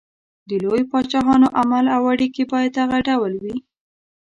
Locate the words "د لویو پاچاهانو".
0.49-1.47